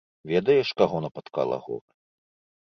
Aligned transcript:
Ведаеш, 0.31 0.67
каго 0.81 0.97
напаткала 1.07 1.61
гора. 1.67 1.85